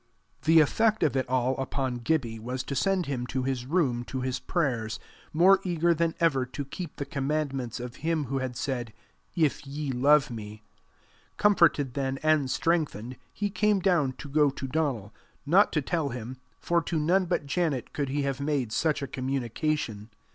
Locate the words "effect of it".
0.61-1.29